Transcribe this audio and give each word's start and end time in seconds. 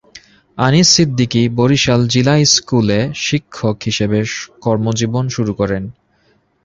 আনিস 0.57 0.87
সিদ্দিকী 0.95 1.41
বরিশাল 1.57 2.01
জিলা 2.07 2.35
স্কুলে 2.53 2.99
শিক্ষক 3.21 3.77
হিসেবে 3.81 4.19
কর্মজীবন 4.61 5.25
শুরু 5.35 5.51
করেন। 5.53 5.83